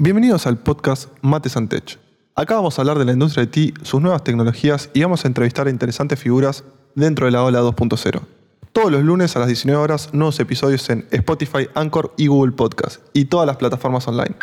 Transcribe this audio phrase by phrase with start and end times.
[0.00, 1.98] Bienvenidos al podcast Mate Santech.
[2.36, 5.26] Acá vamos a hablar de la industria de IT, sus nuevas tecnologías y vamos a
[5.26, 6.62] entrevistar a interesantes figuras
[6.94, 8.20] dentro de la ola 2.0.
[8.72, 13.02] Todos los lunes a las 19 horas, nuevos episodios en Spotify, Anchor y Google Podcast
[13.12, 14.36] y todas las plataformas online.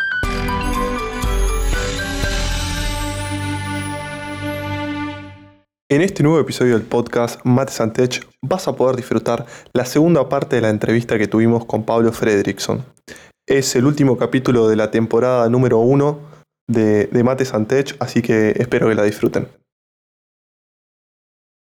[5.88, 10.56] En este nuevo episodio del podcast Mate Santech vas a poder disfrutar la segunda parte
[10.56, 12.84] de la entrevista que tuvimos con Pablo Fredrickson.
[13.48, 16.18] Es el último capítulo de la temporada número 1
[16.66, 19.46] de, de Mate Santech, así que espero que la disfruten.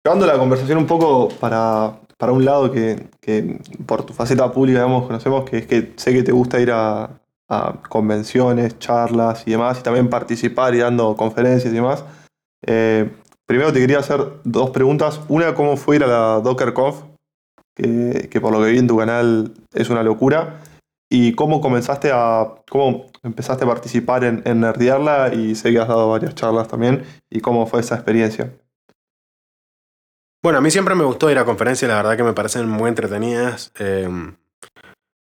[0.03, 4.79] Llevando la conversación un poco para, para un lado que, que por tu faceta pública
[4.79, 9.51] digamos, conocemos, que es que sé que te gusta ir a, a convenciones, charlas y
[9.51, 12.03] demás, y también participar y dando conferencias y demás.
[12.65, 13.11] Eh,
[13.45, 15.19] primero te quería hacer dos preguntas.
[15.27, 17.03] Una, ¿cómo fue ir a la DockerConf?
[17.75, 20.61] Que, que por lo que vi en tu canal es una locura.
[21.09, 25.87] ¿Y cómo comenzaste a, cómo empezaste a participar en, en Nerdearla y sé que has
[25.87, 27.03] dado varias charlas también?
[27.29, 28.53] ¿Y cómo fue esa experiencia?
[30.43, 32.89] Bueno, a mí siempre me gustó ir a conferencias, la verdad que me parecen muy
[32.89, 33.73] entretenidas.
[33.79, 34.07] Eh,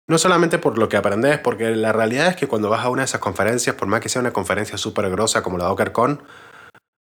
[0.06, 3.02] no solamente por lo que aprendes, porque la realidad es que cuando vas a una
[3.02, 6.22] de esas conferencias, por más que sea una conferencia súper grosa como la DockerCon,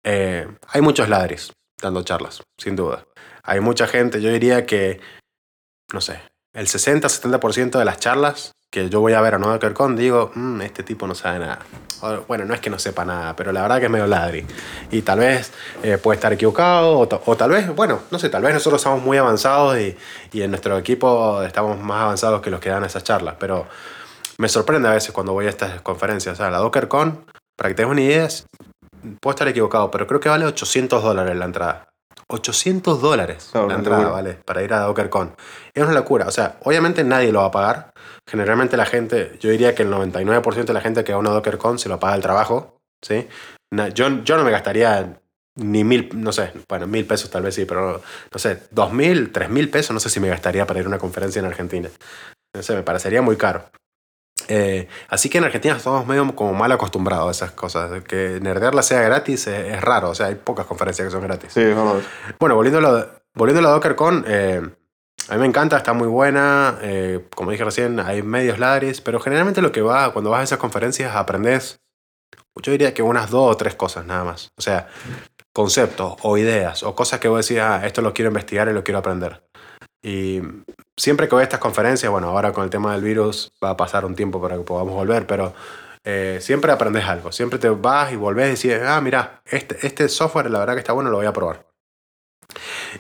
[0.04, 3.06] eh, hay muchos ladris dando charlas, sin duda.
[3.44, 5.00] Hay mucha gente, yo diría que,
[5.94, 6.22] no sé,
[6.54, 10.62] el 60-70% de las charlas que yo voy a ver a no DockerCon digo, "Mm,
[10.62, 11.60] este tipo no sabe nada.
[12.02, 14.46] O, bueno, no es que no sepa nada, pero la verdad que es medio ladri.
[14.92, 15.52] Y tal vez
[15.84, 18.82] eh, puede estar equivocado, o, ta- o tal vez, bueno, no sé, tal vez nosotros
[18.82, 19.96] somos muy avanzados y,
[20.32, 23.36] y en nuestro equipo estamos más avanzados que los que dan esas charlas.
[23.40, 23.68] Pero
[24.38, 26.34] me sorprende a veces cuando voy a estas conferencias.
[26.34, 27.26] O sea, la DockerCon,
[27.58, 28.28] para que tengas una idea,
[29.20, 31.88] puedo estar equivocado, pero creo que vale 800 dólares la entrada.
[32.28, 34.10] 800 dólares Claro, la entrada.
[34.10, 34.34] ¿vale?
[34.46, 35.36] Para ir a DockerCon.
[35.74, 36.28] Es una locura.
[36.28, 37.92] O sea, obviamente nadie lo va a pagar.
[38.30, 41.32] Generalmente la gente, yo diría que el 99% de la gente que va a una
[41.32, 43.28] DockerCon se lo paga el trabajo, ¿sí?
[43.94, 45.20] Yo, yo no me gastaría
[45.56, 49.32] ni mil, no sé, bueno, mil pesos tal vez sí, pero no sé, dos mil,
[49.32, 51.90] tres mil pesos, no sé si me gastaría para ir a una conferencia en Argentina.
[52.56, 53.66] No sé, me parecería muy caro.
[54.48, 58.04] Eh, así que en Argentina estamos medio como mal acostumbrados a esas cosas.
[58.04, 61.54] Que nerdearla sea gratis es, es raro, o sea, hay pocas conferencias que son gratis.
[61.54, 62.02] Sí, verdad.
[62.40, 64.62] Bueno, volviendo a, lo- volviendo a la DockerCon, eh,
[65.30, 66.78] a mí me encanta, está muy buena.
[66.82, 70.44] eh, como dije recién, hay medios ladris, pero generalmente lo que va, cuando vas a
[70.44, 71.82] esas conferencias, aprendes,
[72.62, 74.52] yo diría que unas dos o tres cosas nada más.
[74.58, 74.88] O sea,
[75.54, 78.84] conceptos o ideas o cosas que vos decís, ah, esto lo quiero investigar y lo
[78.84, 79.44] quiero aprender.
[80.04, 80.42] Y
[80.98, 83.78] siempre que voy a estas conferencias, bueno, ahora con el tema del virus va a
[83.78, 85.54] pasar un tiempo para que podamos volver, pero
[86.04, 87.32] eh, siempre aprendes algo.
[87.32, 90.80] Siempre te vas y volvés y decís, ah, mira, este, este software la verdad que
[90.80, 91.71] está bueno, lo voy a probar.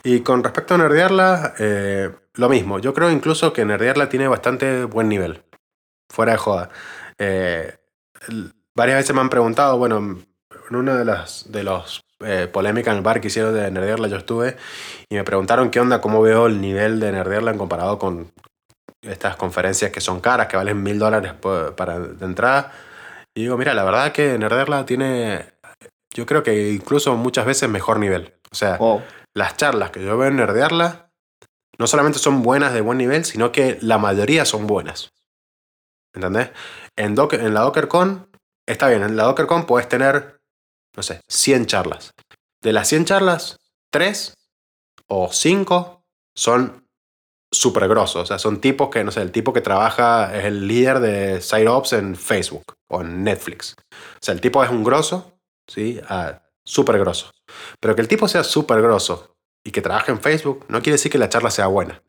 [0.03, 2.79] Y con respecto a nerdearla, eh, lo mismo.
[2.79, 5.43] Yo creo incluso que nerdearla tiene bastante buen nivel.
[6.09, 6.69] Fuera de joda.
[7.17, 7.75] Eh,
[8.75, 12.97] varias veces me han preguntado, bueno, en una de las de los eh, polémicas en
[12.97, 14.55] el bar que hicieron de nerdearla yo estuve
[15.09, 18.31] y me preguntaron qué onda, cómo veo el nivel de nerdearla en comparado con
[19.01, 22.71] estas conferencias que son caras, que valen mil dólares por- para de entrada.
[23.33, 25.45] Y digo, mira, la verdad que nerdearla tiene,
[26.13, 28.33] yo creo que incluso muchas veces mejor nivel.
[28.51, 29.01] O sea, Wow.
[29.35, 31.09] las charlas que yo veo en Nerdearla
[31.79, 35.11] no solamente son buenas de buen nivel, sino que la mayoría son buenas.
[36.13, 36.51] ¿Entendés?
[36.97, 38.29] En, Docker- en la DockerCon,
[38.67, 40.41] está bien, en la DockerCon puedes tener,
[40.95, 42.11] no sé, 100 charlas.
[42.61, 43.57] De las 100 charlas,
[43.91, 44.33] 3
[45.07, 46.03] o 5
[46.35, 46.85] son
[47.53, 48.23] súper grosos.
[48.23, 51.41] O sea, son tipos que, no sé, el tipo que trabaja es el líder de
[51.41, 53.75] SiteOps en Facebook o en Netflix.
[53.91, 55.33] O sea, el tipo es un grosso,
[55.67, 55.99] ¿sí?
[56.07, 57.31] Ah, súper grosso.
[57.79, 59.35] Pero que el tipo sea súper grosso
[59.65, 62.01] y que trabaje en Facebook no quiere decir que la charla sea buena.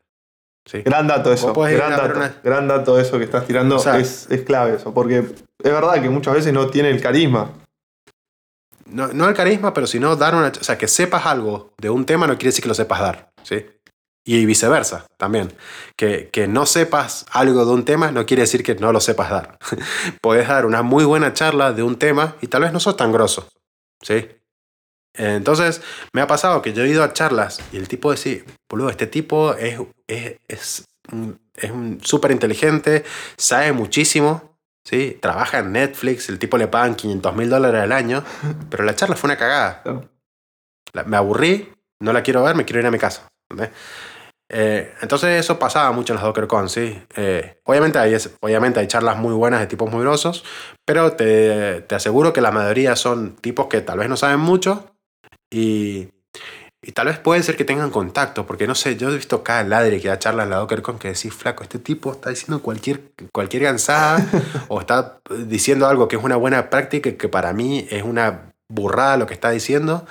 [0.65, 0.81] ¿sí?
[0.83, 1.53] Gran dato eso.
[1.53, 3.75] Gran dato, una- gran dato eso que estás tirando.
[3.75, 4.93] O sea- es, es clave eso.
[4.93, 7.51] Porque es verdad que muchas veces no tiene el carisma.
[8.85, 10.49] No, no el carisma, pero sino dar una...
[10.49, 13.31] O sea, que sepas algo de un tema no quiere decir que lo sepas dar.
[13.43, 13.65] ¿sí?
[14.25, 15.51] Y viceversa también.
[15.97, 19.29] Que, que no sepas algo de un tema no quiere decir que no lo sepas
[19.29, 19.59] dar.
[20.21, 23.11] Podés dar una muy buena charla de un tema y tal vez no sos tan
[23.11, 23.49] grosso.
[24.01, 24.27] ¿sí?
[25.15, 25.81] Entonces,
[26.11, 29.07] me ha pasado que yo he ido a charlas y el tipo dice, boludo, este
[29.07, 30.85] tipo es, es, es,
[31.55, 33.03] es un súper inteligente,
[33.37, 35.17] sabe muchísimo, ¿sí?
[35.21, 38.23] trabaja en Netflix, el tipo le pagan 500 mil dólares al año,
[38.69, 39.83] pero la charla fue una cagada.
[41.05, 43.27] Me aburrí, no la quiero ver, me quiero ir a mi casa.
[43.49, 43.75] ¿entendés?
[44.55, 47.01] Eh, entonces eso pasaba mucho en las DockerCon, ¿sí?
[47.15, 50.43] Eh, obviamente, hay, obviamente hay charlas muy buenas de tipos muy grosos,
[50.85, 54.95] pero te, te aseguro que la mayoría son tipos que tal vez no saben mucho
[55.49, 56.09] y,
[56.83, 59.63] y tal vez puede ser que tengan contacto, porque no sé, yo he visto cada
[59.63, 63.11] ladre que da charla en la DockerCon que decís, flaco, este tipo está diciendo cualquier,
[63.31, 64.23] cualquier gansada
[64.67, 68.53] o está diciendo algo que es una buena práctica y que para mí es una
[68.67, 70.05] burrada lo que está diciendo.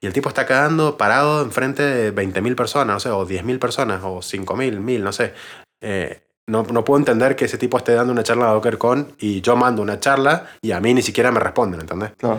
[0.00, 4.00] Y el tipo está quedando parado enfrente de 20.000 personas, no sé, o 10.000 personas,
[4.04, 5.34] o 5.000, 1.000, no sé.
[5.82, 9.40] Eh, no, no, puedo entender que ese tipo esté dando una charla a DockerCon y
[9.42, 12.12] yo mando una charla y a mí ni siquiera me responden, ¿entendés?
[12.16, 12.38] Claro.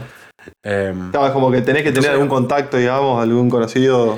[0.63, 4.17] Em, es como que tenés que tener algún contacto, digamos, algún conocido.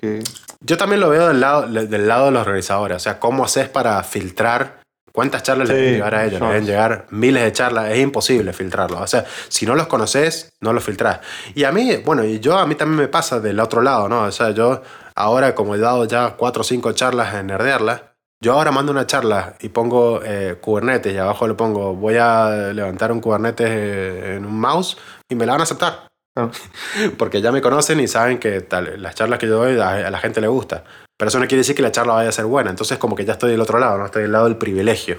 [0.00, 0.22] Que...
[0.60, 2.96] Yo también lo veo del lado, del lado de los organizadores.
[2.96, 4.77] O sea, ¿cómo haces para filtrar
[5.18, 6.40] cuántas charlas le deben llegar a ellos?
[6.40, 7.90] Le deben llegar miles de charlas.
[7.90, 9.00] Es imposible filtrarlo.
[9.00, 11.18] O sea, si no los conoces, no los filtrás.
[11.56, 14.22] Y a mí, bueno, y yo a mí también me pasa del otro lado, ¿no?
[14.22, 14.80] O sea, yo
[15.16, 19.08] ahora, como he dado ya cuatro o cinco charlas en Nerdearla, yo ahora mando una
[19.08, 24.36] charla y pongo eh, Kubernetes y abajo le pongo voy a levantar un Kubernetes eh,
[24.36, 24.98] en un mouse
[25.28, 26.06] y me la van a aceptar.
[27.18, 30.18] Porque ya me conocen y saben que tal, las charlas que yo doy a, la
[30.20, 30.84] gente le gusta.
[31.18, 32.70] Pero eso no quiere decir que la charla vaya a ser buena.
[32.70, 34.06] Entonces como que ya estoy del otro lado, ¿no?
[34.06, 35.18] Estoy del lado del privilegio.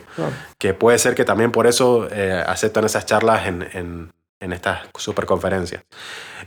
[0.57, 4.80] Que puede ser que también por eso eh, aceptan esas charlas en, en, en estas
[4.98, 5.84] superconferencias.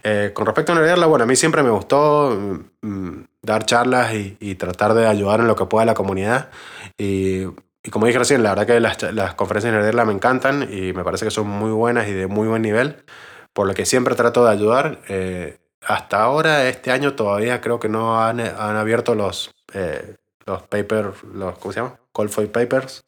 [0.02, 4.14] Eh, con respecto a Nerdearla, bueno, a mí siempre me gustó mm, mm, dar charlas
[4.14, 6.48] y, tratar de ayudar en lo que pueda a la comunidad.
[6.96, 7.44] Y,
[7.90, 11.04] como dije recién, la verdad que las, las conferencias de Nerdearla me encantan y me
[11.04, 13.04] parece que son muy buenas y de muy buen nivel,
[13.52, 15.00] por lo que siempre trato de ayudar.
[15.08, 20.62] Eh, hasta ahora, este año todavía creo que no han, han abierto los, eh, los
[20.62, 21.98] papers, los, ¿cómo se llama?
[22.12, 23.04] Call for Papers.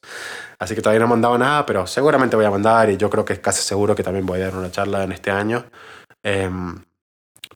[0.59, 3.25] Así que todavía no he mandado nada, pero seguramente voy a mandar y yo creo
[3.25, 5.65] que es casi seguro que también voy a dar una charla en este año.
[6.23, 6.83] Em,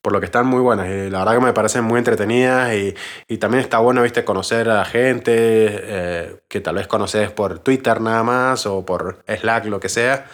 [0.03, 2.95] por lo que están muy buenas y la verdad que me parecen muy entretenidas y,
[3.27, 7.59] y también está bueno, viste, conocer a la gente eh, que tal vez conoces por
[7.61, 10.27] Twitter nada más o por Slack, lo que sea.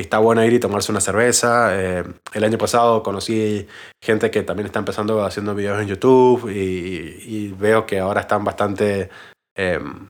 [0.00, 1.70] Está bueno ir y tomarse una cerveza.
[1.72, 2.04] Eh,
[2.34, 3.66] el año pasado conocí
[4.02, 9.08] gente que también está empezando haciendo videos en YouTube y, veo que ahora están bastante...
[9.56, 10.08] Em,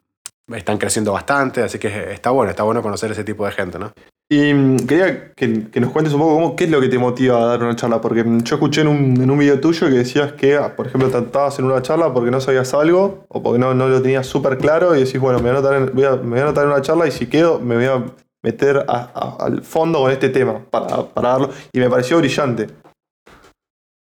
[0.54, 3.92] están creciendo bastante, así que está bueno, está bueno conocer ese tipo de gente, ¿no?
[4.28, 5.48] Y mm, quería que,
[5.80, 8.00] nos cuentes un poco cómo, qué es lo que te motiva a dar una charla,
[8.00, 10.86] porque mm, yo escuché en un, en un video tuyo que decías que, ah, por
[10.86, 14.26] ejemplo, tratabas en una charla porque no sabías algo o porque no, no lo tenías
[14.26, 15.80] súper claro y decís, bueno, me voy, a anotar
[16.24, 18.04] me voy a anotar en una charla y si quedo me voy a
[18.46, 21.50] meter al fondo con este tema para, para darlo.
[21.72, 22.68] Y me pareció brillante.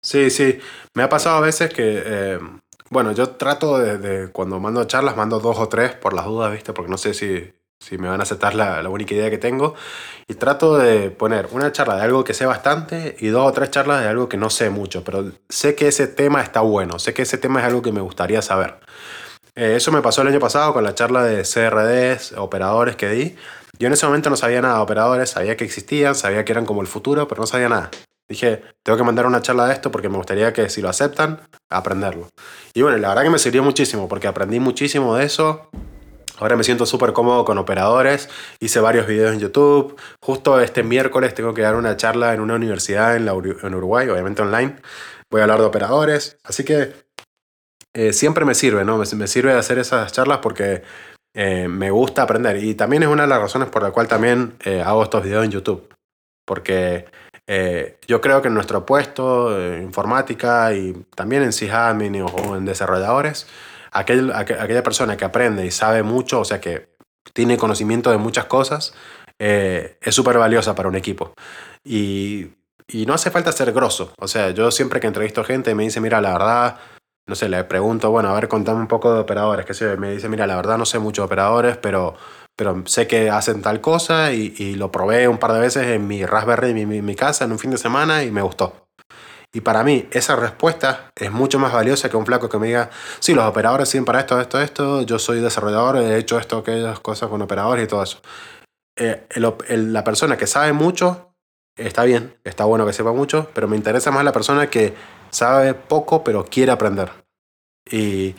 [0.03, 0.59] Sí, sí.
[0.95, 2.39] Me ha pasado a veces que eh,
[2.91, 6.75] bueno, yo trato de, cuando mando charlas, mando dos o tres por las dudas, ¿viste?
[6.75, 9.75] Porque no sé si, si me van a aceptar la, la, única idea que tengo.
[10.29, 13.71] Y trato de poner una charla de algo que sé bastante y dos o tres
[13.71, 17.15] charlas de algo que no sé mucho, pero sé que ese tema está bueno, sé
[17.15, 18.79] que ese tema es algo que me gustaría saber.
[19.57, 23.37] Eh, eso me pasó el año pasado con la charla de CRDs, operadores que di.
[23.79, 26.67] Yo en ese momento no sabía nada de operadores, sabía que existían, sabía que eran
[26.67, 27.91] como el futuro, pero no sabía nada.
[28.29, 31.41] Dije, tengo que mandar una charla de esto porque me gustaría que si lo aceptan,
[31.69, 32.29] aprenderlo.
[32.73, 35.69] Y bueno, la verdad que me sirvió muchísimo porque aprendí muchísimo de eso.
[36.39, 38.29] Ahora me siento súper cómodo con operadores.
[38.61, 39.97] Hice varios videos en YouTube.
[40.21, 44.43] Justo este miércoles tengo que dar una charla en una universidad en, en Uruguay, obviamente
[44.43, 44.77] online.
[45.31, 46.39] Voy a hablar de operadores.
[46.43, 46.95] Así que
[47.93, 48.99] eh, siempre me sirve, ¿no?
[48.99, 50.83] Me, me, sirve hacer esas charlas porque
[51.35, 52.63] eh, me gusta aprender.
[52.63, 55.45] Y también es una de las razones por la cual también eh, hago estos videos
[55.45, 55.93] en YouTube.
[56.47, 57.07] Porque
[57.47, 62.65] eh, yo creo que en nuestro puesto, en informática y también en sysadmin o en
[62.65, 63.49] desarrolladores,
[63.91, 66.89] aquel, aquella persona que aprende y sabe mucho, o sea que
[67.33, 68.95] tiene conocimiento de muchas cosas,
[69.39, 71.35] es súper valiosa para un equipo.
[71.83, 72.53] Y,
[72.87, 74.13] y, no hace falta ser grosso.
[74.19, 76.79] O sea, yo siempre que entrevisto gente me dice, mira, la verdad,
[77.27, 79.65] no sé, le pregunto, bueno, a ver, contame un poco de operadores.
[79.67, 82.15] Que se me dice, mira, la verdad no sé mucho de operadores, pero
[82.57, 86.25] pero sé que hacen tal cosa y, lo probé un par de veces en mi
[86.25, 88.87] Raspberry, en mi, mi, casa, en un fin de semana y me gustó.
[89.53, 92.91] Y para mí esa respuesta es mucho más valiosa que un flaco que me diga,
[93.21, 96.99] sí, los operadores sirven para esto, esto, esto, yo soy desarrollador, he hecho esto, aquellas
[97.01, 98.21] cosas con operadores y todo eso.
[98.97, 101.35] Eh, la persona que sabe mucho,
[101.77, 104.95] está bien, está bueno que sepa mucho, pero me interesa más la persona que
[105.35, 107.11] sabe poco pero quiere aprender.
[107.91, 108.35] Y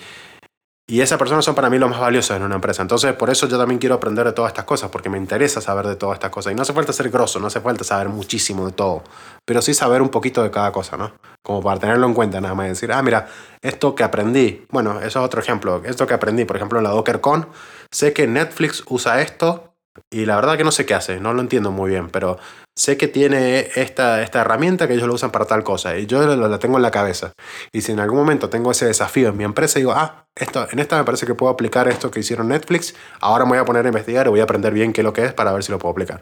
[0.87, 2.83] y esas personas son para mí lo más valioso en una empresa.
[2.83, 5.87] Entonces, por eso yo también quiero aprender de todas estas cosas, porque me interesa saber
[5.87, 6.53] de todas estas cosas.
[6.53, 9.03] Y no hace falta ser grosso, no hace falta saber muchísimo de todo,
[9.45, 11.13] pero sí saber un poquito de cada cosa, ¿no?
[11.41, 13.27] Como para tenerlo en cuenta, nada más decir, ah, mira,
[13.63, 15.81] esto que aprendí, bueno, eso es otro ejemplo.
[15.85, 17.49] Esto que aprendí, por ejemplo, en la DockerCon,
[17.91, 19.74] sé que Netflix usa esto
[20.11, 22.37] Y la verdad que no sé qué hace, no lo entiendo muy bien, pero
[22.75, 26.21] sé que tiene esta, esta herramienta que ellos lo usan para tal cosa y yo
[26.35, 27.31] la, tengo en la cabeza.
[27.71, 30.79] Y si en algún momento tengo ese desafío en mi empresa, digo, ah, esto, en
[30.79, 33.85] esta me parece que puedo aplicar esto que hicieron Netflix, ahora me voy a poner
[33.85, 35.71] a investigar y voy a aprender bien qué es lo que es para ver si
[35.71, 36.21] lo puedo aplicar.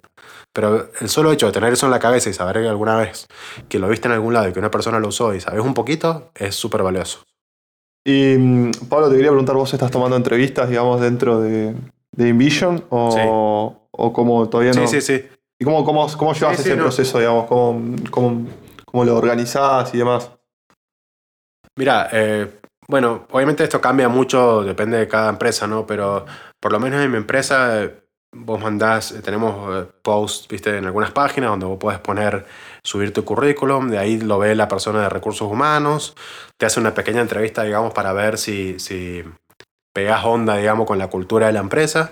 [0.53, 3.25] Pero el solo hecho de tener eso en la cabeza y saber que alguna vez
[3.70, 5.74] que lo viste en algún lado y que una persona lo usó y sabes un
[5.74, 7.24] poquito, es súper valioso.
[8.06, 11.74] Y mm, Pablo, te quería preguntar, ¿vos estás tomando entrevistas, digamos, dentro de,
[12.13, 12.86] de InVision?
[12.89, 14.88] ¿O, o como todavía no?
[14.88, 15.27] Sí, sí, sí.
[15.60, 17.46] ¿Y cómo, cómo, cómo llevas ese proceso, digamos?
[17.46, 18.48] ¿Cómo, cómo,
[18.86, 20.32] cómo lo organizás y demás?
[21.75, 25.86] Mira, eh, bueno, obviamente esto cambia mucho, depende de cada empresa, ¿no?
[25.86, 26.25] Pero
[26.60, 27.89] por lo menos en mi empresa,
[28.34, 32.46] vos mandás, eh, tenemos eh, posts, viste, en algunas páginas donde vos puedes poner,
[32.84, 36.15] subir tu currículum, de ahí lo ve la persona de recursos humanos,
[36.58, 39.24] te hace una pequeña entrevista, digamos, para ver si, si
[39.93, 42.12] pegas onda, digamos, con la cultura de la empresa.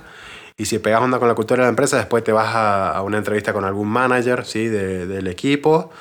[0.57, 3.17] Y si pegas onda con la cultura de la empresa, después te vas a, una
[3.17, 4.67] entrevista con algún manager ¿sí?
[4.67, 5.91] del equipo.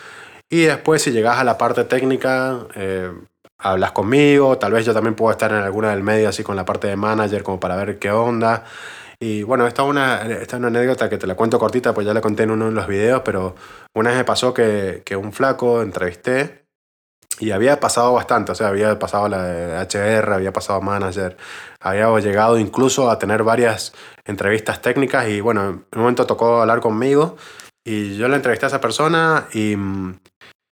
[0.51, 3.11] Y después, si llegas a la parte técnica, eh,
[3.59, 4.59] hablas conmigo.
[4.59, 6.97] Tal vez yo también puedo estar en alguna del medio, así con la parte de
[6.97, 8.65] manager, como para ver qué onda.
[9.19, 12.15] Y bueno, esta es una, esta una anécdota que te la cuento cortita, pues ya
[12.15, 13.55] la conté en uno de los videos, pero
[13.95, 16.60] una vez me pasó que, que un flaco entrevisté
[17.41, 21.37] y había pasado bastante, o sea, había pasado la HR, había pasado manager,
[21.81, 23.95] había llegado incluso a tener varias
[24.27, 27.37] entrevistas técnicas y bueno, en un momento tocó hablar conmigo
[27.85, 29.75] y yo le entrevisté a esa persona y,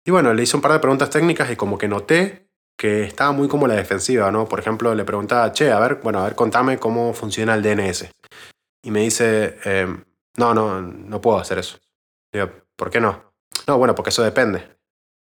[0.06, 3.34] y bueno, le hice un par de preguntas técnicas y como que noté que estaba
[3.34, 4.48] muy como la defensiva, ¿no?
[4.48, 8.10] Por ejemplo, le preguntaba, che, a ver, bueno, a ver, contame cómo funciona el DNS.
[8.84, 10.04] Y me dice, em,
[10.38, 11.78] no, no, no puedo hacer eso.
[12.34, 13.34] Digo, ¿por qué no?
[13.68, 14.78] No, bueno, porque eso depende.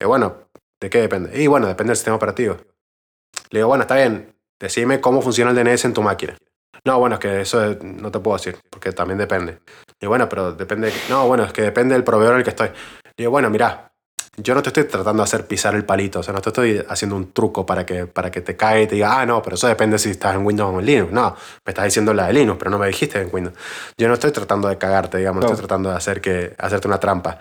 [0.02, 0.50] Y bueno,
[0.84, 1.42] ¿de qué depende?
[1.42, 2.58] Y bueno, depende del sistema operativo.
[3.52, 6.36] Le digo, bueno, está bien, decime cómo funciona el DNS en tu máquina.
[6.84, 9.60] No, bueno, es que eso no te puedo decir, porque también depende.
[10.02, 10.92] Y bueno, pero depende.
[11.10, 12.70] No, bueno, es que depende del proveedor en el que estoy.
[13.18, 13.94] Digo, bueno, mira,
[14.36, 16.84] yo no te estoy tratando de hacer pisar el palito, o sea, no te estoy
[16.90, 19.56] haciendo un truco para que, para que te caiga y te diga, ah, no, pero
[19.56, 21.14] eso depende si estás en Windows o en Linux.
[21.14, 21.34] No,
[21.66, 23.56] me estás diciendo la de Linux, pero no me dijiste en Windows.
[23.98, 25.48] Yo no estoy tratando de cagarte, digamos, no.
[25.48, 27.40] estoy tratando de hacer que, hacerte una trampa.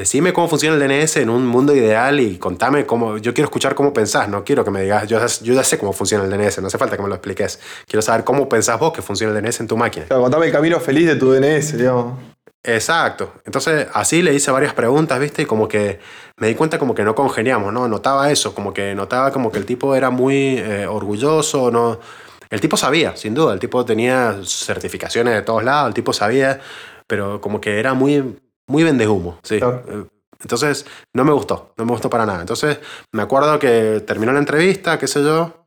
[0.00, 3.18] Decime cómo funciona el DNS en un mundo ideal y contame cómo.
[3.18, 5.06] Yo quiero escuchar cómo pensás, no quiero que me digas.
[5.06, 7.60] Yo, yo ya sé cómo funciona el DNS, no hace falta que me lo expliques.
[7.86, 10.06] Quiero saber cómo pensás vos que funciona el DNS en tu máquina.
[10.06, 12.18] Claro, contame el camino feliz de tu DNS, digamos.
[12.62, 13.30] Exacto.
[13.44, 15.42] Entonces, así le hice varias preguntas, ¿viste?
[15.42, 16.00] Y como que
[16.38, 17.86] me di cuenta como que no congeniamos, ¿no?
[17.86, 22.00] Notaba eso, como que notaba como que el tipo era muy eh, orgulloso, ¿no?
[22.48, 26.58] El tipo sabía, sin duda, el tipo tenía certificaciones de todos lados, el tipo sabía,
[27.06, 28.40] pero como que era muy,
[28.70, 29.56] muy vende humo, sí.
[29.56, 30.04] Eh,
[30.42, 32.40] entonces, no me gustó, no me gustó para nada.
[32.40, 32.78] Entonces,
[33.12, 35.60] me acuerdo que terminó la entrevista, qué sé yo,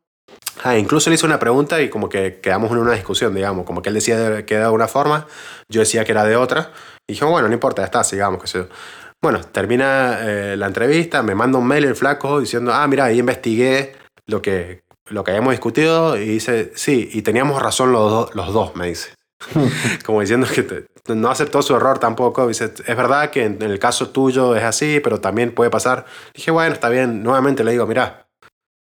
[0.63, 3.81] Ah, incluso le hice una pregunta y como que quedamos en una discusión, digamos, como
[3.81, 5.27] que él decía que era de una forma,
[5.67, 6.71] yo decía que era de otra,
[7.07, 8.67] y dije, bueno, no importa, ya está, sigamos, qué sé yo.
[9.21, 13.19] Bueno, termina eh, la entrevista, me manda un mail el flaco diciendo, ah, mira, ahí
[13.19, 13.95] investigué
[14.27, 18.75] lo que, lo que habíamos discutido y dice, sí, y teníamos razón los, los dos,
[18.75, 19.13] me dice.
[20.05, 22.47] como diciendo que no aceptó su error tampoco.
[22.47, 26.05] Dice, es verdad que en, el caso tuyo es así, pero también puede pasar.
[26.33, 27.23] Dije, bueno, está bien.
[27.23, 28.23] Nuevamente le digo, mira,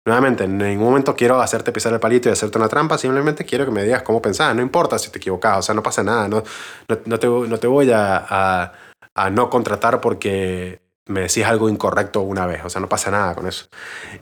[0.07, 3.67] Nuevamente, en ningún momento quiero hacerte pisar el palito y hacerte una trampa, simplemente quiero
[3.67, 6.27] que me digas cómo pensás, no importa si te equivocas, o sea, no pasa nada,
[6.27, 6.43] no,
[6.89, 8.73] no, te, no te, voy a,
[9.15, 13.35] a, no contratar porque me decís algo incorrecto una vez, o sea, no pasa nada
[13.35, 13.67] con eso.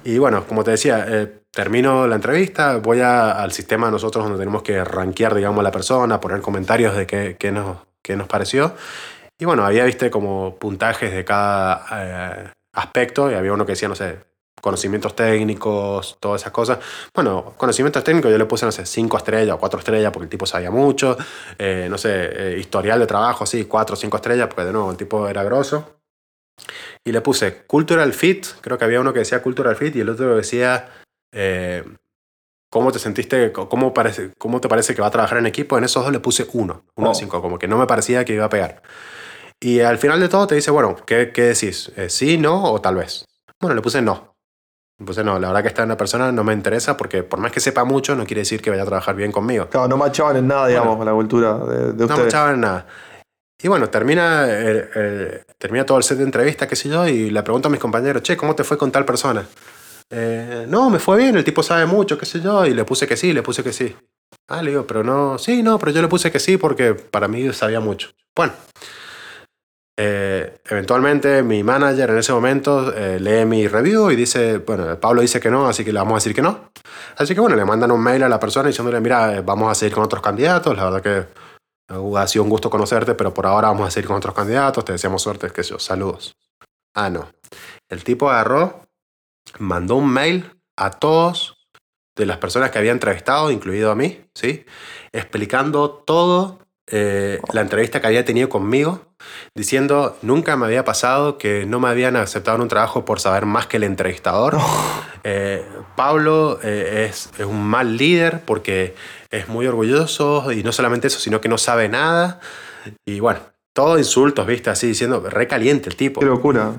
[0.03, 4.63] Y bueno, como te decía, eh, termino la entrevista, voy al sistema nosotros donde tenemos
[4.63, 8.75] que rankear, digamos, a la persona, poner comentarios de qué, qué, nos, qué nos pareció.
[9.41, 13.89] Y bueno, había, viste, como puntajes de cada eh, aspecto, y había uno que decía,
[13.89, 14.19] no sé,
[14.61, 16.79] conocimientos técnicos, todas esas cosas.
[17.15, 20.31] Bueno, conocimientos técnicos yo le puse, no sé, 5 estrellas o 4 estrellas porque el
[20.31, 21.17] tipo sabía mucho.
[21.59, 24.91] Eh, no sé, eh, historial de trabajo, sí, 4 o 5 estrellas porque de nuevo
[24.91, 26.01] el tipo era grosso.
[27.05, 30.09] Y le puse cultural fit, creo que había uno que decía cultural fit y el
[30.09, 30.89] otro decía
[31.33, 31.85] eh,
[32.71, 35.79] cómo te sentiste, cómo, parece, cómo te parece que va a trabajar en equipo.
[35.79, 38.35] En esos dos le puse 1, 1 de 5, como que no me parecía que
[38.35, 38.83] iba a pegar.
[39.61, 41.93] Y al final de todo te dice, bueno, ¿qué, qué decís?
[42.09, 43.25] ¿Sí, no o tal vez?
[43.61, 44.37] Bueno, le puse no.
[45.05, 47.61] Pues no, la verdad que esta una persona no me interesa porque por más que
[47.61, 49.69] sepa mucho no quiere decir que vaya a trabajar bien conmigo.
[49.69, 52.11] Claro, no machaban en nada, digamos, con la cultura de, de ustedes.
[52.11, 52.87] No machaban en nada.
[53.61, 54.47] Y bueno, termina,
[55.59, 58.23] termina todo el set de entrevista, qué sé yo, y le pregunto a mis compañeros,
[58.23, 59.45] che, ¿cómo te fue con tal persona?
[60.11, 63.07] Eh, no, me fue bien, el tipo sabe mucho, qué sé yo, y le puse
[63.07, 63.95] que sí, le puse que sí.
[64.49, 67.29] Ah, le digo, pero no, sí, no, pero yo le puse que sí porque para
[67.29, 68.11] mí sabía mucho.
[68.35, 68.55] Bueno,
[70.01, 75.23] eh, eventualmente mi manager en ese momento eh, lee mi review y dice, bueno, Pablo
[75.23, 76.71] dice que no, así que le vamos a decir que no.
[77.17, 79.75] Así que bueno, le mandan un mail a la persona diciéndole, mira, eh, vamos a
[79.75, 81.27] seguir con otros candidatos, la verdad que
[82.17, 84.85] Ha sido un gusto conocerte, pero por ahora vamos a seguir con otros candidatos.
[84.85, 85.79] Te deseamos suerte, que yo.
[85.81, 86.37] Saludos.
[86.95, 87.29] Ah, no.
[87.89, 88.88] El tipo agarró,
[89.59, 91.57] mandó un mail a todos
[92.17, 94.65] de las personas que había entrevistado, incluido a mí, ¿sí?
[95.13, 96.59] Explicando todo
[96.91, 99.15] eh, la entrevista que había tenido conmigo,
[99.55, 103.47] diciendo, nunca me había pasado que no me habían aceptado en un trabajo por saber
[103.47, 104.57] más que el entrevistador.
[105.25, 108.95] Eh, Pablo eh, es, es, un mal líder porque
[109.31, 112.41] es muy orgulloso y no solamente eso, sino que no sabe nada.
[113.05, 113.41] Y bueno,
[113.75, 116.21] todos insultos, viste, así diciendo, recaliente el tipo.
[116.21, 116.73] Qué locura.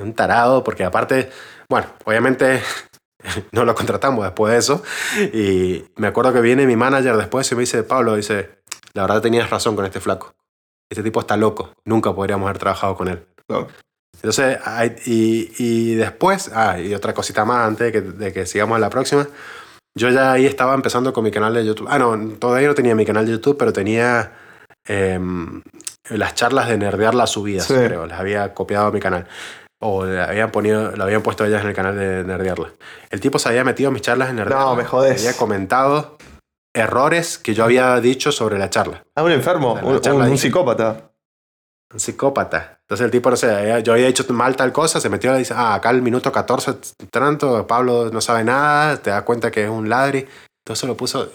[0.00, 1.30] Un tarado, porque aparte,
[1.68, 2.62] bueno, obviamente
[3.52, 4.82] no lo contratamos después de eso.
[5.32, 8.60] Y me acuerdo que viene mi manager después y me dice, Pablo, dice,
[8.94, 10.34] la verdad tenías razón con este flaco.
[10.90, 11.72] Este tipo está loco.
[11.84, 13.26] Nunca podríamos haber trabajado con él.
[14.16, 14.58] Entonces,
[15.06, 18.80] y, y, después, ah, y otra cosita más antes de que, de que sigamos a
[18.80, 19.28] la próxima.
[19.96, 21.88] Yo ya ahí estaba empezando con mi canal de YouTube.
[21.90, 24.32] Ah, no, todavía no tenía mi canal de YouTube, pero tenía
[24.86, 25.62] em,
[26.08, 28.06] las charlas de nerdear las subidas, creo.
[28.06, 29.26] Las había copiado a mi canal.
[29.80, 32.72] O le habían, ponido, lo habían puesto ellas en el canal de nerdearla.
[33.10, 34.66] El tipo se había metido en mis charlas de nerdearla.
[34.66, 35.20] No, me jodes.
[35.20, 36.18] Había comentado
[36.74, 39.04] errores que yo había dicho sobre la charla.
[39.14, 41.10] Ah, un enfermo, un, psicópata.
[41.92, 42.78] Un psicópata.
[42.82, 45.54] Entonces el tipo, no sé, yo había dicho mal tal cosa, se metió y dice,
[45.56, 46.76] ah, acá el minuto 14,
[47.10, 50.26] tanto, Pablo no sabe nada, te das cuenta que es un ladri.
[50.64, 51.30] Entonces lo puso.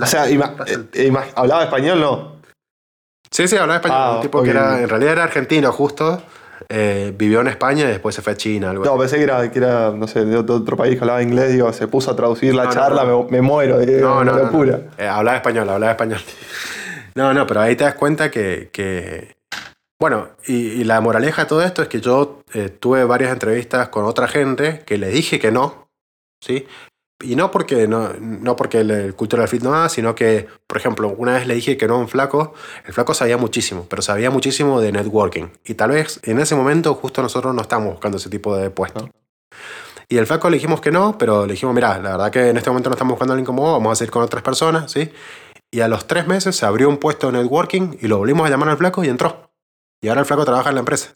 [0.00, 2.36] o sea, eh, ¿hablaba español no?
[3.30, 3.98] Sí, sí, hablaba español.
[3.98, 6.22] Ah, un tipo que era, en realidad era argentino, justo.
[6.68, 8.70] Eh, vivió en España y después se fue a China.
[8.70, 11.52] Algo no, pensé que era, que era, no sé, de otro, país que hablaba inglés,
[11.52, 14.80] digo, se puso a traducir la charla, Me, muero, de no, no, locura.
[14.96, 16.20] Eh, hablaba español, hablaba español.
[17.14, 19.36] No, no, pero ahí te das cuenta que, que...
[19.98, 24.04] bueno, y, la moraleja de todo esto es que yo eh, tuve varias entrevistas con
[24.04, 25.88] otra gente que le dije que no,
[26.40, 26.66] ¿sí?
[27.20, 31.14] Y no porque, no, no porque el, cultural fit no da, sino que, por ejemplo,
[31.18, 32.54] una vez le dije que no a un flaco,
[32.86, 35.48] el flaco sabía muchísimo, pero sabía muchísimo de networking.
[35.64, 39.10] Y tal vez en ese momento justo nosotros no estamos buscando ese tipo de puesto.
[40.08, 42.56] Y el flaco le dijimos que no, pero le dijimos, mira, la verdad que en
[42.56, 44.90] este momento no estamos buscando a alguien como vos, vamos a ir con otras personas,
[44.90, 45.10] ¿sí?
[45.70, 48.50] Y a los tres meses se abrió un puesto de networking y lo volvimos a
[48.50, 49.50] llamar al flaco y entró.
[50.00, 51.14] Y ahora el flaco trabaja en la empresa.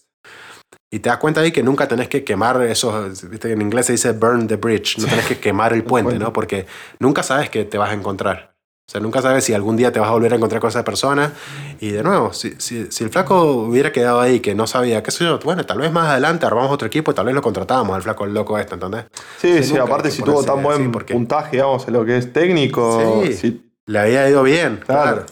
[0.94, 3.50] Y te das cuenta ahí que nunca tenés que quemar esos, ¿viste?
[3.50, 6.34] en inglés se dice burn the bridge, no tenés que quemar el puente, ¿no?
[6.34, 6.66] Porque
[6.98, 8.52] nunca sabes que te vas a encontrar.
[8.86, 10.84] O sea, nunca sabes si algún día te vas a volver a encontrar con esa
[10.84, 11.32] persona.
[11.80, 15.10] Y de nuevo, si, si, si el flaco hubiera quedado ahí, que no sabía, qué
[15.10, 17.96] sé yo, bueno, tal vez más adelante armamos otro equipo y tal vez lo contratábamos
[17.96, 19.06] al flaco el loco este, ¿entendés?
[19.38, 23.22] Sí, sí, aparte si tuvo tan buen puntaje, digamos, en lo que es técnico.
[23.32, 25.24] Sí, le había ido bien, claro.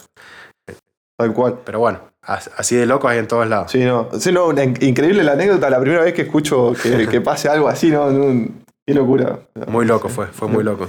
[1.18, 1.58] Tal cual.
[1.66, 3.72] Pero bueno, Así de locos hay en todos lados.
[3.72, 4.08] Sí, no.
[4.18, 5.70] Sí, no increíble la anécdota.
[5.70, 8.08] La primera vez que escucho que, pase algo así, ¿no?
[8.86, 9.40] Qué locura.
[9.68, 10.88] Muy loco fue, fue muy loco.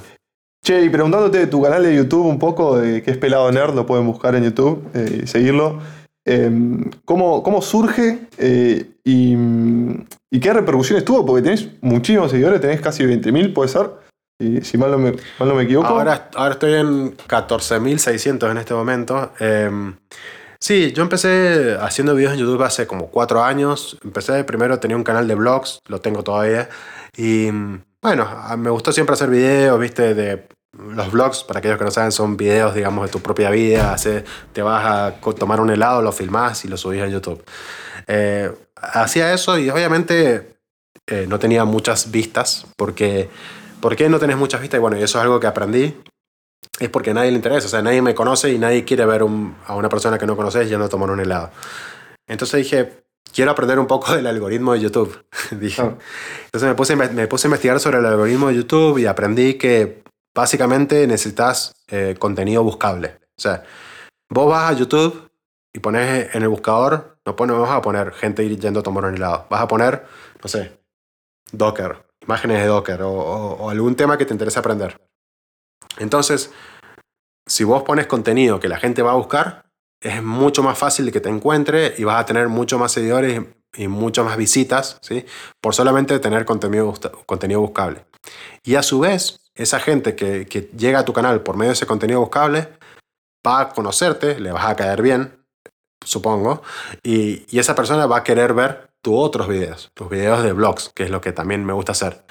[0.64, 3.74] Che, y preguntándote de tu canal de YouTube un poco, de que es Pelado Nerd,
[3.74, 5.80] lo pueden buscar en YouTube eh, y seguirlo.
[6.24, 9.36] Em, ¿cómo, ¿cómo, surge eh, y,
[10.30, 11.26] y, qué repercusiones tuvo?
[11.26, 13.90] Porque tenés muchísimos seguidores, tenés casi 20.000, puede ser.
[14.40, 15.88] Y, si mal no, me, mal no me equivoco.
[15.88, 19.32] Ahora, ahora estoy en 14.600 en este momento.
[20.64, 23.98] Sí, yo empecé haciendo videos en YouTube hace como cuatro años.
[24.04, 26.70] Empecé primero, tenía un canal de vlogs, lo tengo todavía.
[27.18, 27.50] Y
[28.00, 30.48] bueno, me gustó siempre hacer videos, viste, de
[30.78, 33.96] los vlogs, para aquellos que no saben, son videos, digamos, de tu propia vida.
[34.54, 37.44] te vas a tomar un helado, lo filmás y lo subís a YouTube.
[38.06, 40.58] Eh, hacía eso y obviamente
[41.08, 43.30] eh, no tenía muchas vistas porque...
[43.82, 44.78] ¿Por qué no tenés muchas vistas?
[44.78, 45.96] Y bueno, eso es algo que aprendí
[46.82, 47.68] es porque a nadie le interesa.
[47.68, 50.68] O sea, nadie me conoce y nadie quiere ver a una persona que no conoces
[50.68, 51.52] yendo a tomar un helado.
[52.28, 55.24] Entonces dije, quiero aprender un poco del algoritmo de YouTube.
[55.52, 55.82] dije.
[55.82, 55.96] Ah.
[56.46, 60.02] Entonces me puse, me puse a investigar sobre el algoritmo de YouTube y aprendí que
[60.36, 63.20] básicamente necesitas eh, contenido buscable.
[63.38, 63.64] O sea,
[64.30, 65.30] vos vas a YouTube
[65.74, 69.16] y pones en el buscador, no, pones, vas a poner gente yendo a tomar un
[69.16, 69.46] helado.
[69.52, 70.04] Vas a poner,
[70.42, 70.80] no sé,
[71.52, 75.00] Docker, imágenes de Docker o algún tema que te interese aprender.
[76.00, 76.52] Entonces,
[77.52, 79.66] si vos pones contenido que la gente va a buscar,
[80.02, 83.42] es mucho más fácil de que te encuentre y vas a tener mucho más seguidores
[83.76, 85.26] y muchas más visitas, ¿sí?
[85.60, 86.94] Por solamente tener contenido,
[87.26, 88.06] contenido buscable.
[88.64, 90.46] Y a su vez, esa gente que,
[90.78, 92.70] llega a tu canal por medio de ese contenido buscable
[93.46, 95.46] va a conocerte, le vas a caer bien,
[96.06, 96.64] supongo,
[97.04, 100.90] y, y esa persona va a querer ver tus otros videos, tus videos de blogs,
[100.90, 102.24] que es lo que también me gusta hacer.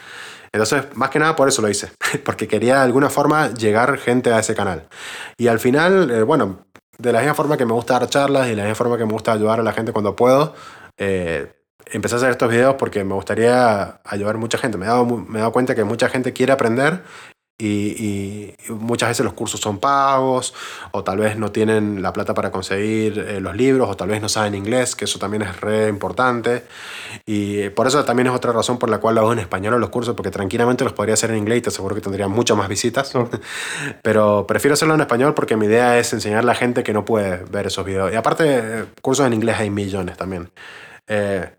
[0.53, 1.93] Entonces, más que nada por eso lo hice,
[2.25, 4.89] porque quería de alguna forma llegar gente a ese canal.
[5.37, 6.67] Y al final, eh, bueno,
[6.99, 9.07] de la misma forma que me gusta dar charlas y de la misma forma que
[9.07, 10.55] me gusta ayudar a la gente cuando puedo,
[10.99, 11.53] eh,
[11.87, 14.77] empecé a hacer estos videos porque me gustaría ayudar a mucha gente.
[14.77, 17.03] Me he, dado, me he dado cuenta que mucha gente quiere aprender
[17.61, 20.55] y, muchas veces los cursos son pagos
[20.93, 24.23] o tal vez no tienen la plata para conseguir eh, los libros o tal vez
[24.23, 26.65] no saben inglés, que eso también es re importante.
[27.27, 29.91] Y por eso también es otra razón por la cual lo hago en español los
[29.91, 32.69] cursos, porque tranquilamente los podría hacer en inglés y te aseguro que tendría muchas más
[32.69, 33.13] visitas.
[34.03, 37.05] Pero prefiero hacerlo en español porque mi idea es enseñar a la gente que no
[37.05, 38.13] puede ver esos videos.
[38.13, 40.51] Y aparte, cursos en inglés hay millones también.
[41.09, 41.51] Eh,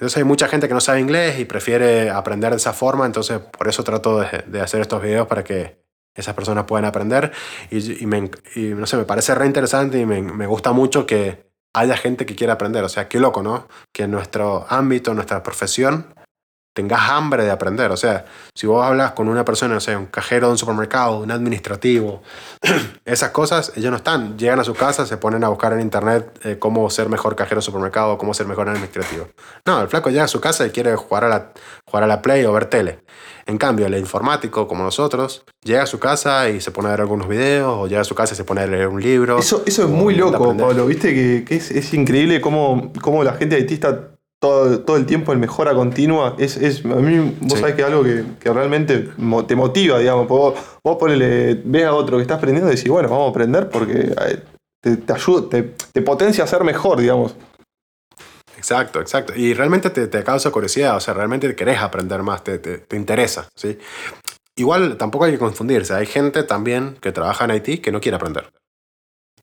[0.00, 3.38] entonces hay mucha gente que no sabe inglés y prefiere aprender de esa forma, entonces
[3.38, 5.84] por eso trato de, hacer estos videos para que
[6.16, 7.32] esas personas puedan aprender.
[7.70, 11.98] Y, me, no sé, me parece re interesante y me, me gusta mucho que haya
[11.98, 12.82] gente que quiera aprender.
[12.82, 13.68] O sea, qué loco, ¿no?
[13.92, 16.14] Que en nuestro ámbito, en nuestra profesión,
[16.72, 17.90] tengas hambre de aprender.
[17.90, 21.18] O sea, si vos hablas con una persona, no sé, un cajero de un supermercado,
[21.18, 22.22] un administrativo,
[23.04, 24.38] esas cosas, ellos no están.
[24.38, 27.60] Llegan a su casa, se ponen a buscar en internet eh, cómo ser mejor cajero
[27.60, 29.28] de supermercado, cómo ser mejor administrativo.
[29.66, 31.52] No, el flaco llega a su casa y quiere jugar a la,
[31.84, 33.00] jugar a la Play o ver tele.
[33.46, 37.00] En cambio, el informático, como nosotros, llega a su casa y se pone a ver
[37.00, 39.38] algunos videos, o llega a su casa y se pone a leer un libro.
[39.38, 40.86] Eso, eso es muy loco, Pablo.
[40.86, 45.32] Viste que, que es, es, increíble cómo, cómo la gente está todo, todo el tiempo
[45.32, 49.10] en mejora continua, es, es a mí, vos sabés que es algo que, que, realmente
[49.46, 50.26] te motiva, digamos.
[50.26, 53.68] Vos, vos ponele, ves a otro que está aprendiendo y decís, bueno, vamos a aprender
[53.68, 54.42] porque eh,
[54.82, 57.36] te, te ayuda, te, te, potencia a ser mejor, digamos.
[58.56, 59.34] Exacto, exacto.
[59.36, 62.96] Y realmente te, te causa curiosidad, o sea, realmente querés aprender más, te, te, te
[62.96, 63.78] interesa, ¿sí?
[64.56, 68.16] Igual tampoco hay que confundirse, hay gente también que trabaja en Haití que no quiere
[68.16, 68.50] aprender.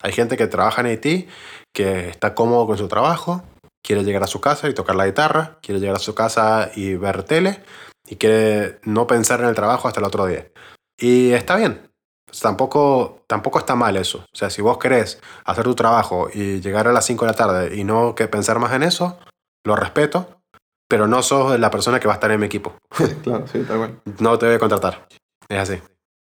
[0.02, 1.28] Hay gente que trabaja en Haití
[1.74, 3.44] que está cómodo con su trabajo,
[3.88, 6.96] quiere llegar a su casa y tocar la guitarra, quiere llegar a su casa y
[6.96, 7.64] ver tele,
[8.06, 10.46] y quiere no pensar en el trabajo hasta el otro día.
[11.00, 11.90] Y está bien.
[12.42, 14.26] tampoco, tampoco está mal eso.
[14.34, 17.38] O sea, si vos querés hacer tu trabajo y llegar a las 5 de la
[17.38, 19.18] tarde y no que pensar más en eso,
[19.66, 20.42] lo respeto,
[20.90, 22.76] pero no sos la persona que va a estar en mi equipo.
[23.24, 24.02] claro, sí, tal cual.
[24.20, 25.08] No te voy a contratar.
[25.48, 25.82] Es así.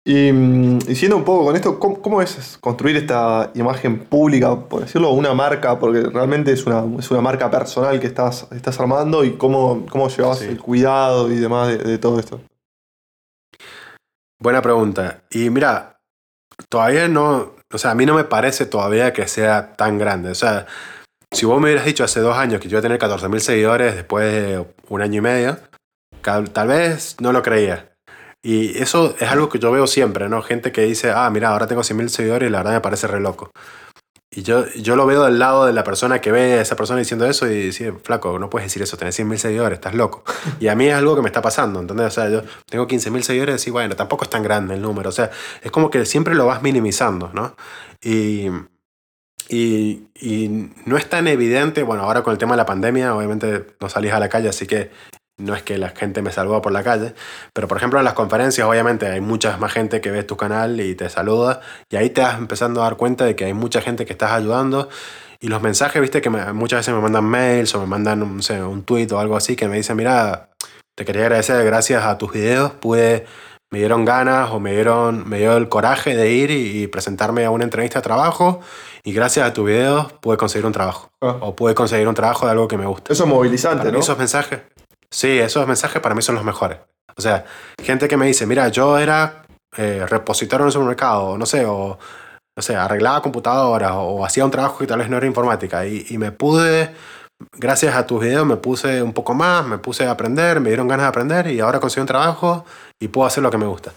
[0.04, 4.80] Y, mm, y, siendo un poco con esto, ¿cómo, es construir esta imagen pública, por
[4.82, 5.78] decirlo, una marca?
[5.78, 10.08] Porque realmente es una, es una marca personal que estás, estás armando y cómo, cómo
[10.08, 12.40] llevas el cuidado y demás de, todo esto.
[14.40, 15.22] Buena pregunta.
[15.30, 16.00] Y mira,
[16.68, 20.30] todavía no, o sea, a mí no me parece todavía que sea tan grande.
[20.30, 20.66] O sea,
[21.32, 23.94] si vos me hubieras dicho hace dos años que yo iba a tener 14.000 seguidores
[23.94, 25.58] después de un año y medio,
[26.22, 27.87] tal vez no lo creía.
[28.42, 30.42] Y eso es algo que yo veo siempre, ¿no?
[30.42, 33.20] Gente que dice, ah, mira, ahora tengo 100.000 seguidores y la verdad me parece re
[33.20, 33.50] loco.
[34.30, 36.98] Y yo, yo lo veo del lado de la persona que ve a esa persona
[36.98, 40.22] diciendo eso y dice, flaco, no puedes decir eso, tenés 100.000 seguidores, estás loco.
[40.60, 42.08] Y a mí es algo que me está pasando, ¿entendés?
[42.08, 45.08] O sea, yo tengo 15.000 seguidores y bueno, tampoco es tan grande el número.
[45.08, 45.30] O sea,
[45.62, 47.56] es como que siempre lo vas minimizando, ¿no?
[48.02, 48.48] Y,
[49.48, 53.66] y, y, no es tan evidente, bueno, ahora con el tema de la pandemia, obviamente
[53.80, 54.90] no salís a la calle, así que
[55.38, 57.14] no es que la gente me saluda por la calle,
[57.52, 60.80] pero por ejemplo en las conferencias obviamente hay mucha más gente que ve tu canal
[60.80, 63.80] y te saluda y ahí te vas empezando a dar cuenta de que hay mucha
[63.80, 64.88] gente que estás ayudando
[65.40, 68.60] y los mensajes, viste, que muchas veces me mandan mails o me mandan no sé,
[68.60, 70.48] un tweet o algo así que me dicen, mira,
[70.96, 73.24] te quería agradecer, gracias a tus videos pude,
[73.70, 77.50] me dieron ganas o me dieron, me dio el coraje de ir y, presentarme a
[77.50, 78.60] una entrevista de trabajo
[79.04, 81.36] y gracias a tus videos pude conseguir un trabajo ah.
[81.40, 83.12] o pude conseguir un trabajo de algo que me gusta.
[83.12, 84.00] Eso es movilizante, ¿no?
[84.00, 84.60] Esos mensajes.
[85.10, 86.78] Sí, esos mensajes para mí son los mejores.
[87.16, 87.44] O sea,
[87.82, 89.42] gente que me dice, mira, yo era
[89.76, 91.98] eh, repositor en un supermercado, no sé, o
[92.56, 96.06] no sé, arreglaba computadoras o, hacía un trabajo que tal vez no era informática y,
[96.10, 96.92] y, me pude,
[97.52, 100.88] gracias a tus videos, me puse un poco más, me puse a aprender, me dieron
[100.88, 102.64] ganas de aprender y ahora conseguí un trabajo
[103.00, 103.92] y puedo hacer lo que me gusta.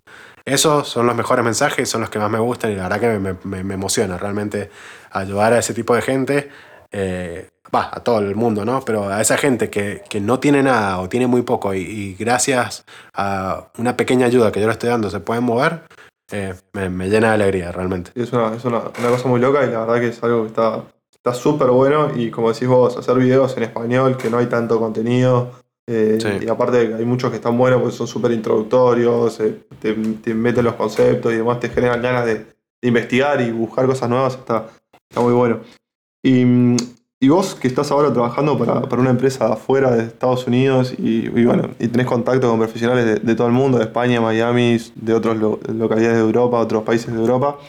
[0.45, 3.19] Esos son los mejores mensajes, son los que más me gustan y la verdad que
[3.19, 4.69] me, me, me emociona realmente
[5.11, 6.51] ayudar a ese tipo de gente.
[6.91, 8.81] Eh, va, a todo el mundo, ¿no?
[8.85, 12.85] Pero a esa gente que, que no tiene nada o tiene muy poco y, gracias
[13.13, 15.83] a una pequeña ayuda que yo le estoy dando se pueden mover,
[16.31, 18.11] eh, me, me, llena de alegría realmente.
[18.15, 20.47] Es, una, es una, una, cosa muy loca y la verdad que es algo que
[20.47, 20.83] está
[21.23, 24.79] está súper bueno y como decís vos, hacer videos en español, que no hay tanto
[24.79, 25.51] contenido.
[25.87, 30.33] Eh, y aparte hay muchos que están buenos porque son súper introductorios, eh, te, te,
[30.33, 34.35] meten los conceptos y demás, te generan ganas de, de investigar y buscar cosas nuevas,
[34.35, 34.67] está,
[35.09, 35.59] está muy bueno.
[36.23, 36.45] Y
[37.23, 41.29] y vos que estás ahora trabajando para, para una empresa afuera de Estados Unidos y,
[41.29, 45.13] bueno, y tenés contacto con profesionales de, de, todo el mundo, de España, Miami, de
[45.13, 47.59] otras lo, localidades de Europa, otros países de Europa,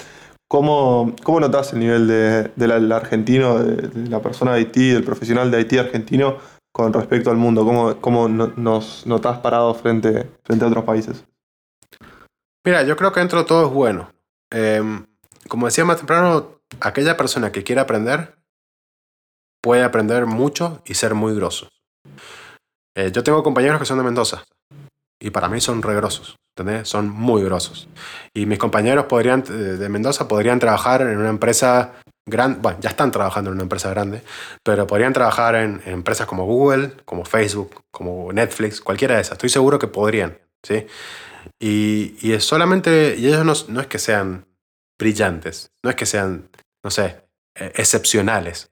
[0.49, 5.51] ¿cómo, cómo notás el nivel de, del argentino, de, la persona de Haití, del profesional
[5.51, 6.39] de Haití argentino
[6.73, 7.67] con respecto al mundo?
[7.67, 11.27] ¿Cómo, cómo nos notás parados frente, frente a otros países?
[12.65, 14.09] Mira, yo creo que dentro de todo es bueno.
[14.51, 14.83] Eh,
[15.47, 18.42] como decía más temprano, aquella persona que quiere aprender
[19.63, 21.69] puede aprender mucho y ser muy grosso.
[22.97, 24.45] Eh, yo tengo compañeros que son de Mendoza
[25.21, 26.89] Y para mí son re grosos, ¿entendés?
[26.89, 27.89] Son muy grosos.
[28.35, 31.93] Y mis compañeros podrían, eh, de Mendoza podrían trabajar en una empresa
[32.29, 34.23] grande, bueno, ya están trabajando en una empresa grande,
[34.65, 39.35] pero podrían trabajar en, en empresas como Google, como Facebook, como Netflix, cualquiera de esas.
[39.35, 40.87] Estoy seguro que podrían, ¿sí?
[41.61, 44.47] Y, y es solamente, y ellos no, no es que sean
[44.99, 46.49] brillantes, no es que sean,
[46.85, 47.23] no sé,
[47.57, 48.72] eh, excepcionales.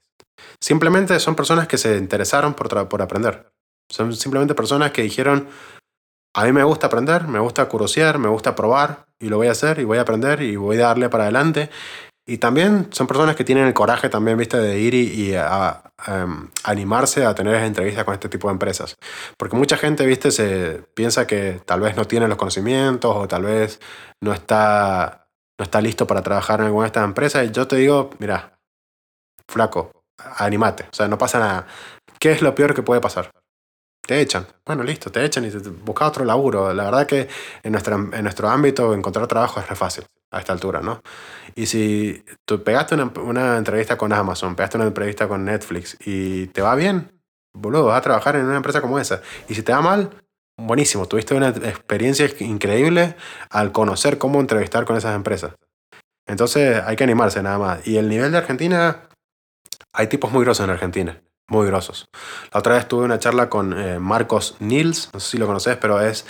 [0.61, 3.51] Simplemente son personas que se interesaron por, por aprender.
[3.89, 5.49] Son simplemente personas que dijeron,
[6.35, 9.53] a mí me gusta aprender, me gusta curiosear, me gusta probar y lo voy a
[9.53, 11.71] hacer y voy a aprender y voy a darle para adelante.
[12.27, 17.25] Y también son personas que tienen el coraje también, viste, de ir y, em, animarse
[17.25, 18.97] a tener entrevistas con este tipo de empresas.
[19.37, 23.43] Porque mucha gente, viste, se piensa que tal vez no tiene los conocimientos o tal
[23.43, 23.81] vez
[24.21, 25.27] no está,
[25.59, 27.49] no está listo para trabajar en alguna de estas empresas.
[27.49, 28.61] Y yo te digo, mira,
[29.49, 29.91] flaco,
[30.37, 30.85] animate.
[30.85, 31.67] O sea, no pasa nada.
[32.19, 33.31] ¿Qué es lo peor que puede pasar?
[34.07, 34.47] Te echan.
[34.65, 36.73] Bueno, listo, te echan y te, busca otro laburo.
[36.75, 37.29] La verdad que
[37.63, 41.01] en, nuestra, en nuestro ámbito encontrar trabajo es fácil a esta altura, ¿no?
[41.55, 46.47] Y si tú pegaste una, una entrevista con Amazon, pegaste una entrevista con Netflix y
[46.49, 47.11] te va bien,
[47.53, 49.23] boludo, vas a trabajar en una empresa como esa.
[49.49, 50.11] Y si te va mal,
[50.57, 53.17] buenísimo, tuviste una experiencia increíble
[53.51, 55.55] al conocer cómo entrevistar con esas empresas.
[56.27, 57.87] Entonces hay que animarse nada más.
[57.87, 59.09] Y el nivel de Argentina,
[59.93, 62.09] hay tipos muy grosos en Argentina, muy grosos.
[62.53, 65.77] La otra vez tuve una charla con eh, Marcos Nils, no sé si lo conoces,
[65.77, 66.27] pero es,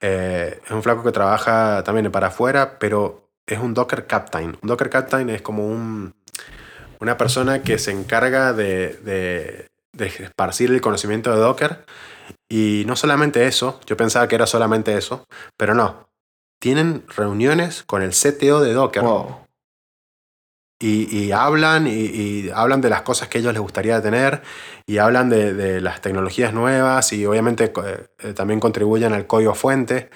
[0.00, 4.56] eh, es un flaco que trabaja también para afuera, pero es un Docker Captain.
[4.62, 6.14] Un Docker Captain es como un,
[7.00, 11.84] una persona que se encarga de, de, de esparcir el conocimiento de Docker.
[12.48, 16.08] Y no solamente eso, yo pensaba que era solamente eso, pero no.
[16.60, 19.43] Tienen reuniones con el CTO de Docker Wow.
[20.80, 24.42] Y, y hablan y, y hablan de las cosas que a ellos les gustaría tener
[24.86, 29.54] y hablan de, de las tecnologías nuevas y obviamente eh, eh, también contribuyen al código
[29.54, 30.10] fuente.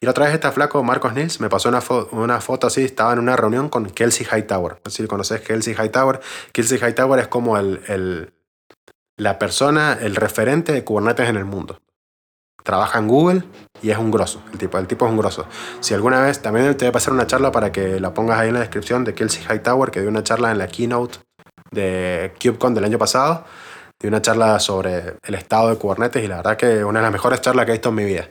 [0.00, 2.84] Y la otra vez este flaco, Marcos Nils, me pasó una, fo- una foto así,
[2.84, 4.80] estaba en una reunión con Kelsey Hightower.
[4.84, 6.20] No sé si conoces Kelsey Hightower.
[6.52, 8.32] Kelsey Hightower es como el, el-
[9.18, 11.78] la persona, el referente de Kubernetes en el mundo.
[12.66, 13.44] Trabaja en Google
[13.80, 14.42] y es un grosso.
[14.52, 15.46] El tipo, el tipo es un grosso.
[15.78, 18.48] Si alguna vez, también te voy a pasar una charla para que la pongas ahí
[18.48, 21.20] en la descripción de Kelsey Hightower, que dio una charla en la keynote
[21.70, 23.44] de KubeCon del año pasado.
[24.00, 27.12] Dio una charla sobre el estado de Kubernetes y la verdad que una de las
[27.12, 28.28] mejores charlas que he visto en mi vida.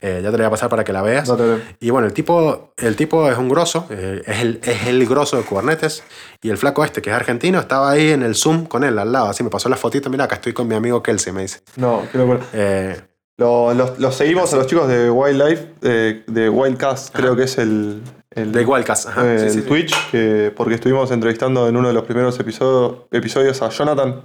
[0.00, 1.28] Eh, ya te la voy a pasar para que la veas.
[1.28, 1.36] No
[1.78, 5.36] Y bueno, el tipo, el tipo es un grosso, eh, es, el, es el grosso
[5.36, 6.02] de Kubernetes.
[6.40, 9.12] Y el flaco este, que es argentino, estaba ahí en el Zoom con él al
[9.12, 9.26] lado.
[9.26, 10.08] Así me pasó la fotito.
[10.08, 11.60] Mira, acá estoy con mi amigo Kelsey, me dice.
[11.76, 12.40] No, qué locura.
[12.54, 13.00] Eh,
[13.36, 17.58] Lo- los, los seguimos a los chicos de Wildlife, eh, de Wildcast, creo que es
[17.58, 19.08] el, el, de Wildcast.
[19.08, 19.68] Ajá, eh, sí, el sí.
[19.68, 24.22] Twitch, que, porque estuvimos entrevistando en uno de los primeros episodio- episodios a Jonathan.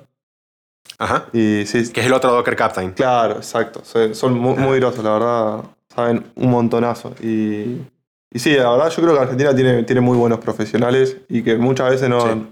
[1.00, 1.26] Ajá.
[1.34, 2.92] Y sí, Que es el otro Docker Captain.
[2.92, 3.82] claro, exacto.
[4.14, 5.64] Son muy, muy grosos, la verdad.
[5.94, 7.14] Saben un montonazo.
[7.22, 7.82] Y,
[8.32, 11.58] y sí, la verdad yo creo que Argentina tiene, tiene muy buenos profesionales y que
[11.58, 12.48] muchas veces no,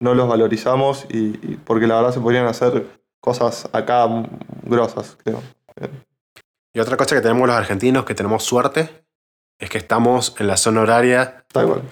[0.00, 2.86] no los valorizamos y, y porque la verdad se podrían hacer
[3.20, 4.06] cosas acá
[4.62, 5.42] grosas, creo.
[6.74, 9.04] Y otra cosa que tenemos los argentinos, que tenemos suerte,
[9.58, 11.44] es que estamos en la zona horaria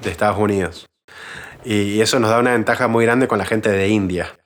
[0.03, 0.87] de Estados Unidos.
[1.64, 4.38] Y eso nos da una ventaja muy grande con la gente de India.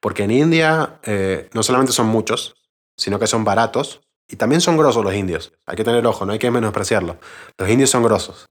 [0.00, 2.54] Porque en India eh, no solamente son muchos,
[2.96, 4.00] sino que son baratos.
[4.28, 5.52] Y también son grosos los indios.
[5.66, 7.18] Hay que tener ojo, no hay que menospreciarlo.
[7.58, 8.46] Los indios son grosos.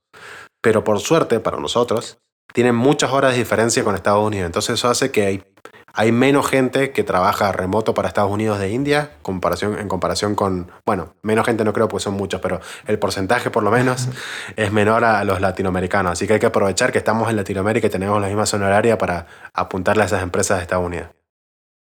[0.62, 2.20] Pero por suerte, para nosotros,
[2.54, 4.46] tienen muchas horas de diferencia con Estados Unidos.
[4.46, 5.54] Entonces eso hace que
[5.94, 10.72] hay, menos gente que trabaja remoto para Estados Unidos de India comparación, en comparación con...
[10.86, 14.10] Bueno, menos gente no creo porque son muchos, pero el porcentaje por lo menos
[14.56, 16.14] es menor a los latinoamericanos.
[16.14, 18.98] Así que hay que aprovechar que estamos en Latinoamérica y tenemos la misma zona horaria
[18.98, 21.08] para apuntarle a esas empresas de Estados Unidos.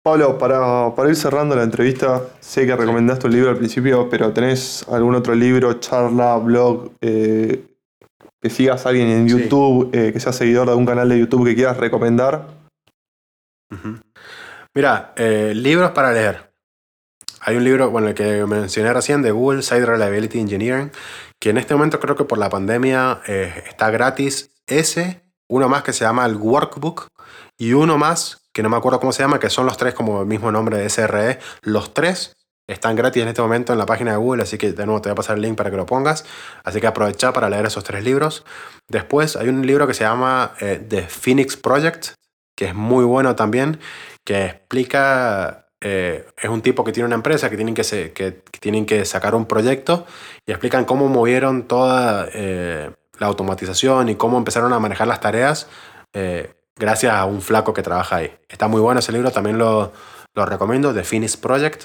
[0.03, 4.33] Pablo, para, para ir cerrando la entrevista, sé que recomendaste un libro al principio, pero
[4.33, 7.65] ¿tenés algún otro libro, charla, blog, eh,
[8.41, 9.37] que sigas a alguien en Sí.
[9.37, 12.47] YouTube, eh, que seas seguidor de algún canal de YouTube que quieras recomendar?
[14.75, 16.53] Mira, eh, libros para leer.
[17.41, 20.91] Hay un libro, bueno, el que mencioné recién, de Google, Site Reliability Engineering,
[21.41, 24.51] que en este momento creo que por la pandemia eh, está gratis.
[24.67, 27.09] Ese, uno más que se llama el Workbook,
[27.57, 30.21] y uno más, que no me acuerdo cómo se llama, que son los tres como
[30.21, 31.39] el mismo nombre de SRE.
[31.63, 32.37] Los tres
[32.69, 35.09] están gratis en este momento en la página de Google, así que de nuevo te
[35.09, 36.25] voy a pasar el link para que lo pongas.
[36.65, 38.45] Así que aprovecha para leer esos tres libros.
[38.89, 42.11] Después hay un libro que se llama eh, The Phoenix Project,
[42.59, 43.79] que es muy bueno también,
[44.25, 48.33] que explica, eh, es un tipo que tiene una empresa que tienen que, se- que,
[48.61, 50.07] tienen que sacar un proyecto
[50.45, 52.91] y explican cómo movieron toda eh,
[53.21, 55.69] la automatización y cómo empezaron a manejar las tareas
[56.13, 58.35] eh, gracias a un flaco que trabaja ahí.
[58.49, 59.93] Está muy bueno ese libro, también lo,
[60.35, 61.85] lo recomiendo, The Phoenix Project.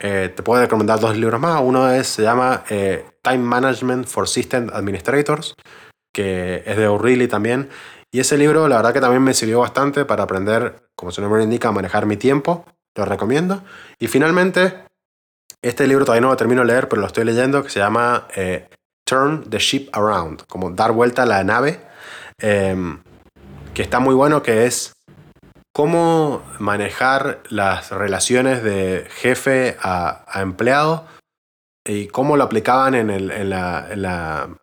[0.00, 1.60] eh, te puedo recomendar dos libros más.
[1.62, 5.54] Uno es, se llama Time Management for System Administrators,
[6.12, 7.68] que es de O'Reilly también.
[8.14, 11.42] Y ese libro, la verdad que también me sirvió bastante para aprender, como su nombre
[11.42, 12.64] indica, a manejar mi tiempo.
[12.94, 13.64] Lo recomiendo.
[13.98, 14.84] Y finalmente,
[15.60, 18.28] este libro todavía no lo termino de leer, pero lo estoy leyendo, que se llama
[18.36, 18.68] eh,
[19.04, 21.80] Turn the Ship Around, como dar vuelta a la nave,
[22.38, 23.02] em,
[23.74, 24.94] que está muy bueno, que es
[25.72, 31.08] cómo manejar las relaciones de jefe a, empleado
[31.84, 34.56] y cómo lo aplicaban en, la, en, la,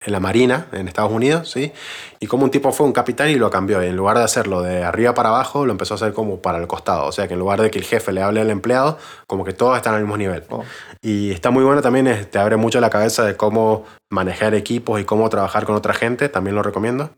[0.00, 1.72] en, la, Marina en Estados Unidos, ¿sí?
[2.18, 3.82] Y cómo un tipo fue un capitán y lo cambió.
[3.82, 6.58] Y en lugar de hacerlo de arriba para abajo, lo empezó a hacer como para
[6.58, 7.06] el costado.
[7.06, 9.52] O sea, que en lugar de que el jefe le hable al empleado, como que
[9.52, 10.44] todos están al mismo nivel.
[10.48, 10.64] Oh.
[11.02, 15.04] Y está muy bueno también, te abre mucho la cabeza de cómo manejar equipos y
[15.04, 17.10] cómo trabajar con otra gente, también lo recomiendo.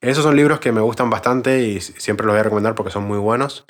[0.00, 3.04] Esos son libros que me gustan bastante y siempre los voy a recomendar porque son
[3.04, 3.64] muy buenos.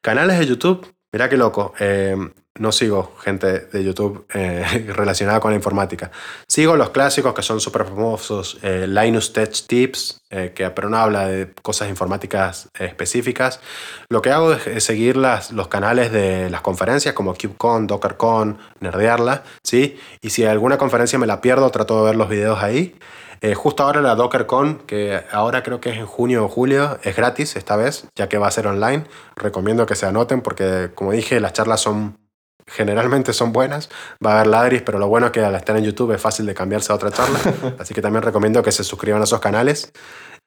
[0.00, 1.74] Canales de YouTube, mirá qué loco.
[1.80, 2.16] Eh,
[2.58, 6.10] no sigo gente de YouTube eh, relacionada con la informática.
[6.46, 8.58] Sigo los clásicos que son súper famosos.
[8.62, 13.60] Eh, Linus Tech Tips, que pero no habla de cosas informáticas específicas.
[14.08, 19.42] Lo que hago es, seguir los canales de las conferencias como KubeCon, DockerCon, Nerdearla.
[19.62, 19.98] ¿sí?
[20.22, 22.96] Y si alguna conferencia me la pierdo, trato de ver los videos ahí.
[23.42, 27.16] Eh, justo ahora la DockerCon, que ahora creo que es en junio o julio, es
[27.16, 29.04] gratis esta vez, ya que va a ser online.
[29.34, 32.21] Recomiendo que se anoten porque, como dije, las charlas son
[32.66, 33.88] generalmente son buenas.
[34.24, 36.46] Va a haber ladris, pero lo bueno es que al estar en YouTube es fácil
[36.46, 37.38] de cambiarse a otra charla.
[37.78, 39.92] Así que también recomiendo que se suscriban a esos canales.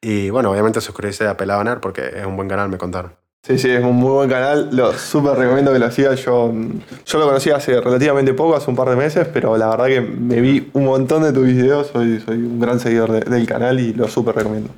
[0.01, 3.13] Y bueno, obviamente suscribirse a Pelado porque es un buen canal, me contaron.
[3.45, 4.69] Sí, sí, es un muy buen canal.
[4.71, 6.19] Lo súper recomiendo que lo sigas.
[6.23, 6.51] Yo,
[7.06, 10.01] yo lo conocí hace relativamente poco, hace un par de meses, pero la verdad que
[10.01, 11.88] me vi un montón de tus videos.
[11.93, 14.71] Soy, soy un gran seguidor del canal y lo súper recomiendo.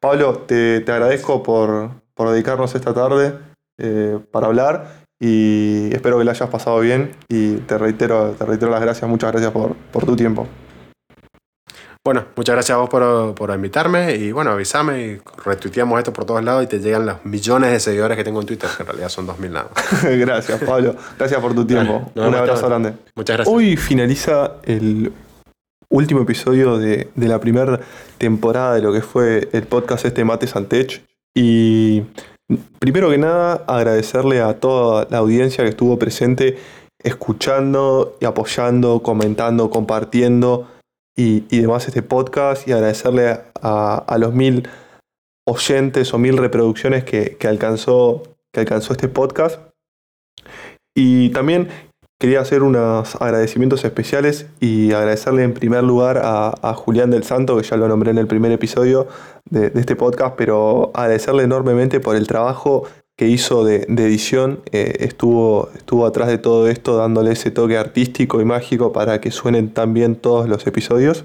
[0.00, 3.38] Pablo, te, te agradezco por, por, dedicarnos esta tarde
[3.78, 8.72] eh, para hablar y espero que lo hayas pasado bien y te reitero, te reitero
[8.72, 10.48] las gracias, muchas gracias por, por tu tiempo.
[12.04, 16.42] Bueno, muchas gracias a vos por, invitarme y bueno, avísame y retuiteamos esto por todos
[16.42, 19.08] lados y te llegan los millones de seguidores que tengo en Twitter, que en realidad
[19.08, 19.70] son 2.000 nada.
[20.02, 20.96] gracias, Pablo.
[21.16, 22.10] Gracias por tu tiempo.
[22.16, 22.94] Un abrazo grande.
[23.14, 23.54] Muchas gracias.
[23.54, 25.12] Hoy finaliza el
[25.88, 27.78] último episodio de, la primera
[28.18, 32.02] temporada de lo que fue el podcast este Mate Santech y
[32.78, 36.58] primero que nada agradecerle a toda la audiencia que estuvo presente
[37.02, 40.68] escuchando y apoyando, comentando, compartiendo
[41.16, 44.68] y, demás este podcast y agradecerle a, los mil
[45.46, 49.60] oyentes o mil reproducciones que, alcanzó, que alcanzó este podcast.
[50.94, 51.68] Y también
[52.22, 57.64] quería hacer unos agradecimientos especiales y agradecerle en primer lugar a, Julián del Santo, que
[57.64, 59.08] ya lo nombré en el primer episodio
[59.50, 62.84] de, este podcast, pero agradecerle enormemente por el trabajo
[63.22, 68.40] que hizo de, edición eh, estuvo, estuvo atrás de todo esto dándole ese toque artístico
[68.40, 71.22] y mágico para que suenen tan bien todos los episodios.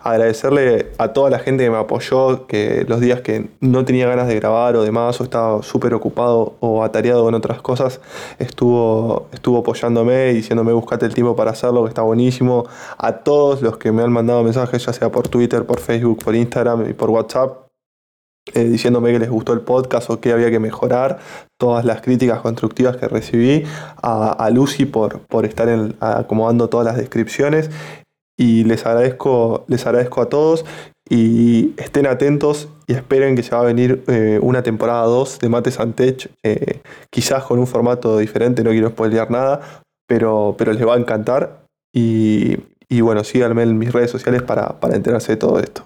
[0.00, 4.28] Agradecerle a toda la gente que me apoyó, que los días que no tenía ganas
[4.28, 8.00] de grabar o demás, o estaba súper ocupado o atareado con otras cosas,
[8.38, 12.66] estuvo, estuvo apoyándome y diciéndome buscate el tiempo para hacerlo, que está buenísimo.
[12.96, 16.36] A todos los que me han mandado mensajes, ya sea por Twitter, por Facebook, por
[16.36, 17.69] Instagram y por WhatsApp,
[18.54, 21.18] eh, diciéndome que les gustó el podcast o que había que mejorar,
[21.58, 23.64] todas las críticas constructivas que recibí,
[24.02, 25.68] a, Lucy por, por estar
[26.00, 27.70] acomodando todas las descripciones
[28.38, 30.64] y les agradezco, les agradezco a todos
[31.08, 35.48] y estén atentos y esperen que se va a venir eh, una temporada 2 de
[35.48, 40.86] Mate Santech, eh, quizás con un formato diferente, no quiero spoilear nada, pero, pero les
[40.86, 42.56] va a encantar y
[43.02, 45.84] bueno, síganme en mis redes sociales para, para enterarse de todo esto.